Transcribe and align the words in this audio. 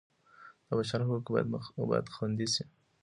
د 0.67 0.69
بشر 0.77 0.99
حقوق 1.07 1.27
باید 1.89 2.11
خوندي 2.15 2.47
سي. 2.53 2.63